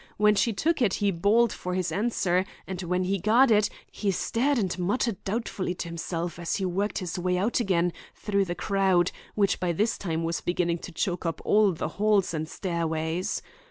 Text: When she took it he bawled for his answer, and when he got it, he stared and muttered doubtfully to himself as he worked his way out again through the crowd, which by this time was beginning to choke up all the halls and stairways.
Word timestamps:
When 0.17 0.33
she 0.33 0.51
took 0.51 0.81
it 0.81 0.95
he 0.95 1.11
bawled 1.11 1.53
for 1.53 1.75
his 1.75 1.91
answer, 1.91 2.43
and 2.65 2.81
when 2.81 3.03
he 3.03 3.19
got 3.19 3.51
it, 3.51 3.69
he 3.91 4.09
stared 4.09 4.57
and 4.57 4.75
muttered 4.79 5.23
doubtfully 5.23 5.75
to 5.75 5.87
himself 5.89 6.39
as 6.39 6.55
he 6.55 6.65
worked 6.65 6.97
his 6.97 7.19
way 7.19 7.37
out 7.37 7.59
again 7.59 7.93
through 8.15 8.45
the 8.45 8.55
crowd, 8.55 9.11
which 9.35 9.59
by 9.59 9.73
this 9.73 9.99
time 9.99 10.23
was 10.23 10.41
beginning 10.41 10.79
to 10.79 10.91
choke 10.91 11.23
up 11.27 11.39
all 11.45 11.71
the 11.71 11.87
halls 11.99 12.33
and 12.33 12.49
stairways. 12.49 13.43